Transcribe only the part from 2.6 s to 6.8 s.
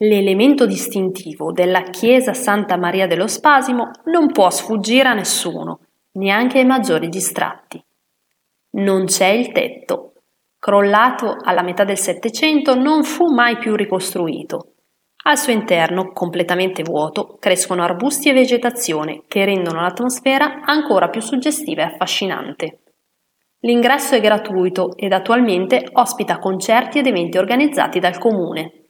Maria dello Spasimo non può sfuggire a nessuno, neanche ai